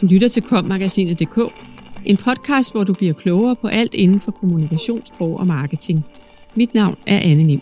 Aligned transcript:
Du 0.00 0.06
lytter 0.06 0.28
til 0.28 0.42
kommagasinet.dk, 0.42 1.38
en 2.04 2.16
podcast, 2.16 2.72
hvor 2.72 2.84
du 2.84 2.92
bliver 2.92 3.12
klogere 3.12 3.56
på 3.56 3.66
alt 3.66 3.94
inden 3.94 4.20
for 4.20 4.30
kommunikationssprog 4.30 5.36
og 5.36 5.46
marketing. 5.46 6.04
Mit 6.54 6.74
navn 6.74 6.96
er 7.06 7.20
Anne 7.22 7.42
Nim. 7.42 7.60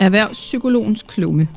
Erhvervspsykologens 0.00 1.02
klumme. 1.02 1.48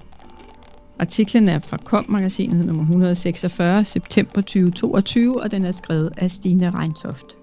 Artiklen 1.00 1.50
er 1.50 1.60
fra 1.60 1.78
Kom-magasinet 1.78 2.66
nummer 2.66 2.84
146, 2.84 3.86
september 3.86 4.42
2022, 4.42 5.42
og 5.42 5.52
den 5.52 5.66
er 5.66 5.72
skrevet 5.72 6.14
af 6.18 6.32
Stine 6.32 6.70
Reintoft. 6.70 7.38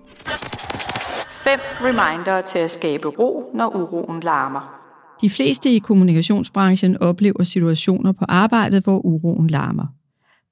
5 1.44 1.60
reminder 1.80 2.40
til 2.40 2.58
at 2.58 2.70
skabe 2.70 3.08
ro, 3.08 3.50
når 3.54 3.76
uroen 3.76 4.20
larmer. 4.20 4.80
De 5.20 5.30
fleste 5.30 5.70
i 5.70 5.78
kommunikationsbranchen 5.78 6.96
oplever 6.96 7.44
situationer 7.44 8.12
på 8.12 8.24
arbejdet, 8.28 8.84
hvor 8.84 8.98
uroen 8.98 9.48
larmer. 9.48 9.86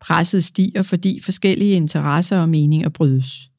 Presset 0.03 0.45
stiger, 0.45 0.83
fordi 0.83 1.21
forskellige 1.21 1.73
interesser 1.73 2.39
og 2.39 2.49
meninger 2.49 2.89
brydes. 2.89 3.51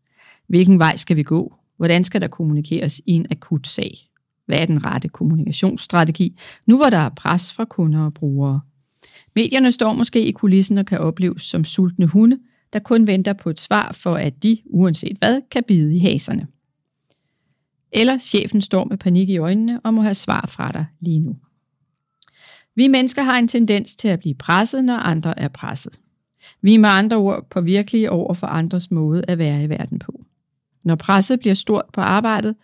Hvilken 0.48 0.80
vej 0.80 0.98
skal 0.98 1.16
vi 1.16 1.24
gå? 1.24 1.54
Hvordan 1.78 2.04
skal 2.04 2.22
der 2.22 2.28
kommunikeres 2.28 3.02
i 3.06 3.12
en 3.12 3.26
akut 3.32 3.68
sag? 3.68 3.98
Hvad 4.46 4.60
er 4.60 4.66
den 4.66 4.86
rette 4.86 5.08
kommunikationsstrategi, 5.08 6.40
nu 6.66 6.78
hvor 6.78 6.90
der 6.90 6.98
er 6.98 7.10
pres 7.10 7.54
fra 7.54 7.66
kunder 7.66 8.06
og 8.06 8.14
brugere? 8.14 8.62
Medierne 9.36 9.72
står 9.72 9.94
måske 9.94 10.28
i 10.28 10.32
kulissen 10.32 10.78
og 10.78 10.86
kan 10.86 11.00
opleves 11.00 11.44
som 11.44 11.64
sultne 11.64 12.06
hunde, 12.06 12.40
der 12.74 12.80
kun 12.80 13.08
venter 13.08 13.34
på 13.34 13.50
et 13.50 13.60
svar 13.60 13.92
for, 13.94 14.16
at 14.16 14.44
de, 14.44 14.58
uanset 14.66 15.18
hvad, 15.18 15.42
kan 15.52 15.64
bide 15.68 15.96
i 15.96 16.00
haserne. 16.00 16.48
Eller 17.92 18.18
chefen 18.18 18.62
står 18.62 18.86
med 18.86 18.98
panik 18.98 19.30
i 19.30 19.38
øjnene 19.38 19.82
og 19.82 19.94
må 19.94 20.02
have 20.02 20.16
svar 20.16 20.46
fra 20.50 20.72
dig 20.72 20.86
lige 21.00 21.20
nu. 21.20 21.36
Vi 22.76 22.88
mennesker 22.88 23.24
har 23.24 23.40
en 23.40 23.48
tendens 23.48 23.96
til 23.96 24.08
at 24.08 24.20
blive 24.20 24.36
presset, 24.36 24.86
når 24.86 24.98
andre 24.98 25.40
er 25.40 25.48
presset. 25.48 26.00
Vi 26.62 26.74
er 26.74 26.80
med 26.80 26.90
andre 26.92 27.18
ord 27.18 27.48
på 27.50 27.62
virkelige 27.62 28.12
over 28.12 28.34
for 28.34 28.48
andres 28.48 28.92
måde 28.92 29.24
at 29.28 29.38
være 29.38 29.64
i 29.64 29.70
verden 29.70 30.00
på. 30.00 30.24
Når 30.84 30.96
presset 30.96 31.40
bliver 31.40 31.54
stort 31.54 31.86
på 31.94 32.02
arbejdet, 32.02 32.56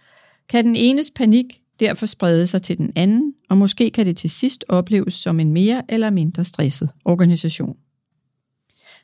kan 0.50 0.66
den 0.66 0.76
enes 0.76 1.12
panik 1.16 1.62
derfor 1.80 2.06
sprede 2.06 2.48
sig 2.48 2.62
til 2.62 2.78
den 2.78 2.92
anden, 2.96 3.34
og 3.50 3.58
måske 3.58 3.92
kan 3.92 4.06
det 4.06 4.18
til 4.18 4.30
sidst 4.30 4.66
opleves 4.68 5.14
som 5.14 5.40
en 5.40 5.54
mere 5.54 5.84
eller 5.90 6.10
mindre 6.10 6.44
stresset 6.44 6.90
organisation. 7.06 7.78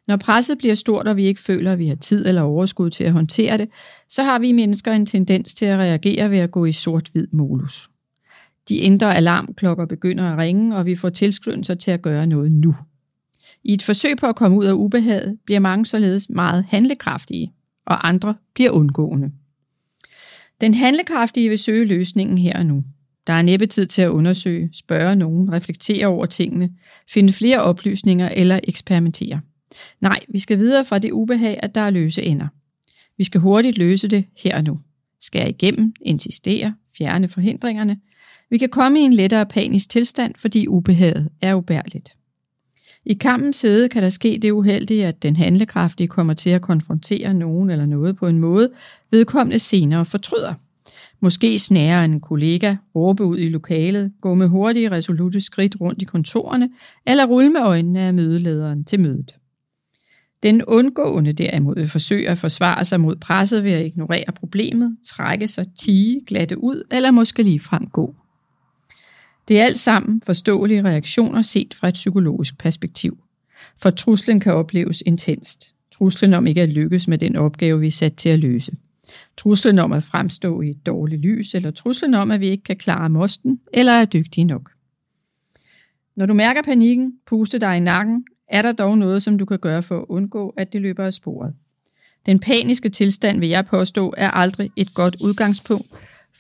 Når 0.08 0.18
presset 0.18 0.58
bliver 0.58 0.76
stort, 0.76 1.08
og 1.08 1.18
vi 1.18 1.26
ikke 1.26 1.42
føler, 1.42 1.74
at 1.74 1.80
vi 1.80 1.88
har 1.88 1.96
tid 1.96 2.26
eller 2.26 2.42
overskud 2.42 2.90
til 2.90 3.04
at 3.04 3.12
håndtere 3.12 3.58
det, 3.58 3.70
så 4.10 4.24
har 4.24 4.40
vi 4.40 4.52
mennesker 4.52 4.92
en 4.92 5.06
tendens 5.06 5.54
til 5.54 5.66
at 5.66 5.80
reagere 5.80 6.32
ved 6.32 6.38
at 6.38 6.52
gå 6.52 6.66
i 6.66 6.72
sort-hvid 6.72 7.28
modus. 7.32 7.90
De 8.70 8.76
indre 8.76 9.16
alarmklokker 9.16 9.86
begynder 9.86 10.32
at 10.32 10.38
ringe, 10.38 10.76
og 10.76 10.86
vi 10.86 10.96
får 10.96 11.10
tilskyndelser 11.10 11.76
til 11.76 11.92
at 11.92 12.02
gøre 12.02 12.28
noget 12.28 12.52
nu. 12.52 12.76
I 13.66 13.74
et 13.74 13.82
forsøg 13.82 14.18
på 14.18 14.26
at 14.26 14.36
komme 14.36 14.58
ud 14.58 14.66
af 14.66 14.74
ubehaget 14.74 15.38
bliver 15.46 15.60
mange 15.60 15.86
således 15.86 16.30
meget 16.30 16.66
handlekraftige, 16.70 17.54
og 17.86 18.08
andre 18.08 18.36
bliver 18.54 18.72
undgående. 18.72 19.32
Den 20.62 20.74
handlekraftige 20.74 21.50
vil 21.50 21.58
søge 21.58 21.86
løsningen 21.86 22.38
her 22.38 22.58
og 22.58 22.66
nu. 22.66 22.84
Der 23.28 23.34
er 23.34 23.42
næppe 23.42 23.66
tid 23.66 23.86
til 23.86 24.02
at 24.02 24.10
undersøge, 24.10 24.70
spørge 24.74 25.16
nogen, 25.16 25.54
reflektere 25.54 26.08
over 26.08 26.26
tingene, 26.26 26.70
finde 27.10 27.34
flere 27.34 27.62
oplysninger 27.62 28.30
eller 28.30 28.60
eksperimentere. 28.64 29.42
Nej, 30.02 30.20
vi 30.28 30.40
skal 30.40 30.58
videre 30.58 30.86
fra 30.86 31.00
det 31.00 31.12
ubehag, 31.12 31.60
at 31.64 31.76
der 31.76 31.82
er 31.82 31.90
løse 31.90 32.24
ender. 32.24 32.48
Vi 33.18 33.24
skal 33.24 33.42
hurtigt 33.42 33.78
løse 33.78 34.08
det 34.08 34.26
her 34.38 34.56
og 34.56 34.64
nu. 34.64 34.80
Skære 35.20 35.50
igennem, 35.50 35.94
insistere, 36.02 36.76
fjerne 36.98 37.30
forhindringerne. 37.30 38.00
Vi 38.50 38.58
kan 38.58 38.70
komme 38.70 39.00
i 39.00 39.04
en 39.04 39.14
lettere 39.14 39.46
panisk 39.46 39.90
tilstand, 39.90 40.34
fordi 40.38 40.68
ubehaget 40.68 41.30
er 41.42 41.54
ubærligt. 41.54 42.16
I 43.06 43.14
kampens 43.14 43.62
hede 43.62 43.90
kan 43.90 44.04
der 44.04 44.10
ske 44.10 44.40
det 44.42 44.52
uheldige, 44.52 45.06
at 45.06 45.24
den 45.24 45.36
handlekraftige 45.36 46.08
kommer 46.08 46.34
til 46.34 46.50
at 46.50 46.62
konfrontere 46.62 47.34
nogen 47.34 47.70
eller 47.70 47.86
noget 47.86 48.16
på 48.16 48.28
en 48.28 48.40
måde, 48.40 48.70
vedkommende 49.12 49.60
senere 49.60 50.06
fortryder. 50.06 50.54
Måske 51.20 51.60
snære 51.60 52.06
en 52.06 52.22
kollega, 52.22 52.76
råbe 52.96 53.24
ud 53.24 53.38
i 53.38 53.50
lokalet, 53.50 54.12
gå 54.22 54.34
med 54.34 54.48
hurtige, 54.48 54.92
resolute 54.92 55.42
skridt 55.42 55.82
rundt 55.82 56.02
i 56.02 56.06
kontorerne, 56.06 56.70
eller 57.08 57.26
rulle 57.26 57.50
med 57.50 57.62
øjnene 57.62 58.00
af 58.00 58.14
mødelederen 58.14 58.84
til 58.84 59.00
mødet. 59.00 59.36
Den 60.44 60.64
undgående 60.64 61.34
derimod 61.34 61.76
vil 61.76 61.88
forsøge 61.88 62.30
at 62.30 62.38
forsvare 62.38 62.86
sig 62.86 63.00
mod 63.00 63.16
presset 63.16 63.64
ved 63.64 63.72
at 63.72 63.86
ignorere 63.86 64.32
problemet, 64.36 64.98
trække 65.04 65.48
sig, 65.48 65.66
tige, 65.80 66.22
glatte 66.28 66.64
ud 66.64 66.84
eller 66.92 67.12
måske 67.12 67.44
lige 67.44 67.60
frem 67.60 67.88
gå. 67.88 68.16
Det 69.48 69.60
er 69.60 69.64
alt 69.64 69.78
sammen 69.78 70.22
forståelige 70.26 70.84
reaktioner 70.84 71.42
set 71.42 71.74
fra 71.74 71.88
et 71.88 71.94
psykologisk 71.94 72.58
perspektiv. 72.58 73.18
For 73.78 73.90
truslen 73.90 74.40
kan 74.40 74.54
opleves 74.54 75.04
intenst. 75.06 75.76
Truslen 75.92 76.34
om 76.34 76.48
ikke 76.48 76.62
at 76.62 76.70
lykkes 76.70 77.08
med 77.08 77.18
den 77.18 77.36
opgave, 77.36 77.80
vi 77.80 77.88
er 77.88 77.92
sat 77.92 78.14
til 78.14 78.30
at 78.30 78.40
løse. 78.40 78.72
Truslen 79.38 79.80
om 79.80 79.92
at 79.92 80.04
fremstå 80.04 80.62
i 80.62 80.70
et 80.70 80.86
dårligt 80.86 81.22
lys, 81.22 81.56
eller 81.56 81.72
truslen 81.72 82.14
om, 82.14 82.32
at 82.32 82.40
vi 82.40 82.50
ikke 82.50 82.64
kan 82.64 82.76
klare 82.76 83.10
mosten, 83.10 83.60
eller 83.74 83.92
er 83.92 84.06
dygtige 84.06 84.46
nok. 84.46 84.72
Når 86.16 86.26
du 86.26 86.34
mærker 86.34 86.62
panikken 86.62 87.14
puste 87.26 87.60
dig 87.60 87.78
i 87.78 87.80
nakken, 87.80 88.26
er 88.48 88.62
der 88.62 88.72
dog 88.72 88.98
noget, 88.98 89.24
som 89.24 89.38
du 89.38 89.46
kan 89.46 89.60
gøre 89.60 89.84
for 89.84 90.00
at 90.00 90.06
undgå, 90.10 90.50
at 90.58 90.74
det 90.74 90.82
løber 90.82 91.06
af 91.06 91.14
sporet. 91.14 91.54
Den 92.26 92.40
paniske 92.40 92.90
tilstand, 92.90 93.40
vil 93.40 93.50
jeg 93.50 93.66
påstå, 93.66 94.14
er 94.18 94.32
aldrig 94.32 94.70
et 94.76 94.94
godt 94.94 95.16
udgangspunkt 95.24 95.88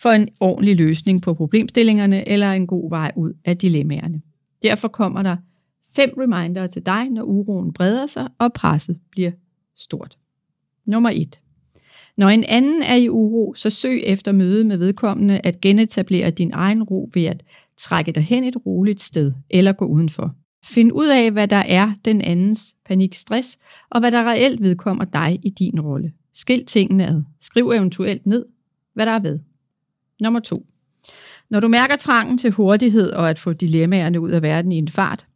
for 0.05 0.09
en 0.09 0.29
ordentlig 0.39 0.75
løsning 0.75 1.21
på 1.21 1.33
problemstillingerne 1.33 2.29
eller 2.29 2.51
en 2.51 2.67
god 2.67 2.89
vej 2.89 3.11
ud 3.15 3.33
af 3.45 3.57
dilemmaerne. 3.57 4.21
Derfor 4.63 4.87
kommer 4.87 5.23
der 5.23 5.37
fem 5.95 6.13
reminder 6.17 6.67
til 6.67 6.85
dig, 6.85 7.09
når 7.09 7.23
uroen 7.23 7.73
breder 7.73 8.05
sig 8.05 8.27
og 8.39 8.53
presset 8.53 8.99
bliver 9.11 9.31
stort. 9.77 10.17
Nummer 10.85 11.09
1. 11.13 11.39
Når 12.17 12.29
en 12.29 12.43
anden 12.47 12.81
er 12.83 12.95
i 12.95 13.09
uro, 13.09 13.53
så 13.53 13.69
søg 13.69 14.01
efter 14.03 14.31
møde 14.31 14.63
med 14.63 14.77
vedkommende 14.77 15.41
at 15.43 15.61
genetablere 15.61 16.31
din 16.31 16.51
egen 16.53 16.83
ro 16.83 17.09
ved 17.13 17.25
at 17.25 17.43
trække 17.77 18.11
dig 18.11 18.23
hen 18.23 18.43
et 18.43 18.65
roligt 18.65 19.01
sted 19.01 19.31
eller 19.49 19.71
gå 19.71 19.85
udenfor. 19.85 20.35
Find 20.65 20.91
ud 20.91 21.07
af, 21.07 21.31
hvad 21.31 21.47
der 21.47 21.63
er 21.67 21.93
den 22.05 22.21
andens 22.21 22.75
panikstress, 22.85 23.59
og 23.89 23.99
hvad 23.99 24.11
der 24.11 24.23
reelt 24.23 24.61
vedkommer 24.61 25.05
dig 25.05 25.39
i 25.43 25.49
din 25.49 25.81
rolle. 25.81 26.13
Skil 26.33 26.65
tingene 26.65 27.07
ad. 27.07 27.23
Skriv 27.41 27.69
eventuelt 27.69 28.25
ned, 28.25 28.45
hvad 28.93 29.05
der 29.05 29.11
er 29.11 29.19
ved. 29.19 29.39
Nummer 30.19 30.39
to. 30.39 30.65
Når 31.49 31.59
du 31.59 31.67
mærker 31.67 31.95
trangen 31.95 32.37
til 32.37 32.51
hurtighed 32.51 33.11
og 33.11 33.29
at 33.29 33.39
få 33.39 33.53
dilemmaerne 33.53 34.19
ud 34.19 34.31
af 34.31 34.41
verden 34.41 34.71
i 34.71 34.77
en 34.77 34.87
fart, 34.87 35.27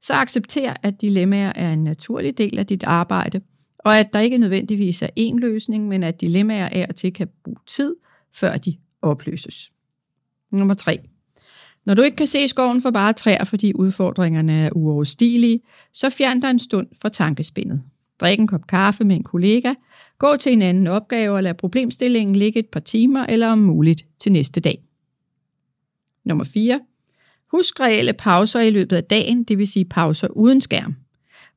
så 0.00 0.12
accepter, 0.12 0.74
at 0.82 1.00
dilemmaer 1.00 1.52
er 1.54 1.72
en 1.72 1.84
naturlig 1.84 2.38
del 2.38 2.58
af 2.58 2.66
dit 2.66 2.84
arbejde, 2.84 3.40
og 3.78 3.98
at 3.98 4.12
der 4.12 4.20
ikke 4.20 4.38
nødvendigvis 4.38 5.02
er 5.02 5.08
én 5.18 5.38
løsning, 5.38 5.88
men 5.88 6.02
at 6.02 6.20
dilemmaer 6.20 6.68
er 6.72 6.86
og 6.88 6.94
til 6.94 7.12
kan 7.12 7.28
bruge 7.44 7.56
tid, 7.66 7.96
før 8.34 8.56
de 8.56 8.76
opløses. 9.02 9.72
Nummer 10.50 10.74
3. 10.74 10.98
Når 11.84 11.94
du 11.94 12.02
ikke 12.02 12.16
kan 12.16 12.26
se 12.26 12.48
skoven 12.48 12.82
for 12.82 12.90
bare 12.90 13.12
træer, 13.12 13.44
fordi 13.44 13.72
udfordringerne 13.74 14.52
er 14.52 14.70
uoverstigelige, 14.72 15.60
så 15.92 16.10
fjern 16.10 16.40
dig 16.40 16.50
en 16.50 16.58
stund 16.58 16.86
fra 17.02 17.08
tankespindet 17.08 17.82
drikke 18.22 18.40
en 18.40 18.46
kop 18.46 18.66
kaffe 18.66 19.04
med 19.04 19.16
en 19.16 19.22
kollega, 19.22 19.74
gå 20.18 20.36
til 20.36 20.52
en 20.52 20.62
anden 20.62 20.86
opgave 20.86 21.36
og 21.36 21.42
lade 21.42 21.54
problemstillingen 21.54 22.36
ligge 22.36 22.58
et 22.58 22.68
par 22.68 22.80
timer 22.80 23.26
eller 23.26 23.48
om 23.48 23.58
muligt 23.58 24.06
til 24.18 24.32
næste 24.32 24.60
dag. 24.60 24.82
Nummer 26.24 26.44
4. 26.44 26.80
Husk 27.50 27.80
reelle 27.80 28.12
pauser 28.12 28.60
i 28.60 28.70
løbet 28.70 28.96
af 28.96 29.04
dagen, 29.04 29.44
det 29.44 29.58
vil 29.58 29.66
sige 29.66 29.84
pauser 29.84 30.28
uden 30.28 30.60
skærm. 30.60 30.94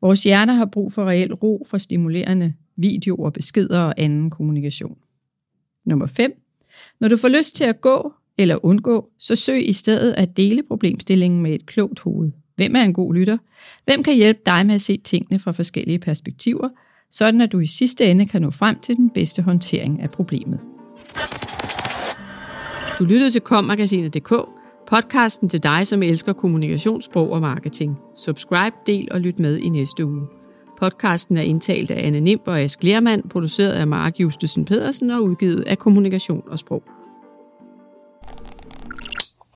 Vores 0.01 0.23
hjerner 0.23 0.53
har 0.53 0.65
brug 0.65 0.93
for 0.93 1.05
reel 1.05 1.33
ro 1.33 1.65
for 1.69 1.77
stimulerende 1.77 2.53
videoer, 2.75 3.29
beskeder 3.29 3.79
og 3.79 3.93
anden 3.97 4.29
kommunikation. 4.29 4.97
Nummer 5.85 6.07
5. 6.07 6.41
Når 6.99 7.07
du 7.07 7.17
får 7.17 7.27
lyst 7.27 7.55
til 7.55 7.63
at 7.63 7.81
gå, 7.81 8.13
eller 8.37 8.65
undgå, 8.65 9.09
så 9.17 9.35
søg 9.35 9.69
i 9.69 9.73
stedet 9.73 10.13
at 10.13 10.37
dele 10.37 10.63
problemstillingen 10.63 11.41
med 11.41 11.55
et 11.55 11.65
klogt 11.65 11.99
hoved. 11.99 12.31
Hvem 12.55 12.75
er 12.75 12.81
en 12.81 12.93
god 12.93 13.13
lytter? 13.13 13.37
Hvem 13.85 14.03
kan 14.03 14.15
hjælpe 14.15 14.39
dig 14.45 14.65
med 14.65 14.75
at 14.75 14.81
se 14.81 14.97
tingene 14.97 15.39
fra 15.39 15.51
forskellige 15.51 15.99
perspektiver, 15.99 16.69
sådan 17.11 17.41
at 17.41 17.51
du 17.51 17.59
i 17.59 17.65
sidste 17.65 18.05
ende 18.05 18.25
kan 18.25 18.41
nå 18.41 18.51
frem 18.51 18.79
til 18.79 18.95
den 18.95 19.09
bedste 19.09 19.41
håndtering 19.41 20.01
af 20.01 20.11
problemet. 20.11 20.59
Du 22.99 23.03
lyttede 23.03 23.29
til 23.29 23.41
kommagasinet.dk, 23.41 24.33
podcasten 24.87 25.49
til 25.49 25.63
dig, 25.63 25.87
som 25.87 26.03
elsker 26.03 26.33
kommunikationssprog 26.33 27.31
og 27.31 27.41
marketing. 27.41 27.97
Subscribe, 28.17 28.75
del 28.87 29.07
og 29.11 29.21
lyt 29.21 29.39
med 29.39 29.57
i 29.57 29.69
næste 29.69 30.05
uge. 30.05 30.27
Podcasten 30.79 31.37
er 31.37 31.41
indtalt 31.41 31.91
af 31.91 32.07
Anne 32.07 32.19
Nimb 32.19 32.41
og 32.45 32.61
Ask 32.61 32.83
Lermand, 32.83 33.29
produceret 33.29 33.71
af 33.71 33.87
Mark 33.87 34.19
Justesen 34.19 34.65
Pedersen 34.65 35.09
og 35.11 35.23
udgivet 35.23 35.63
af 35.67 35.77
Kommunikation 35.77 36.43
og 36.47 36.59
Sprog. 36.59 36.83